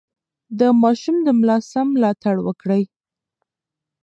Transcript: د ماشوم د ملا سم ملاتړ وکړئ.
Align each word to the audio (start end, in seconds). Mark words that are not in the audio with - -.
د 0.59 0.61
ماشوم 0.81 1.17
د 1.23 1.27
ملا 1.39 1.57
سم 1.71 1.87
ملاتړ 1.95 2.35
وکړئ. 2.43 2.83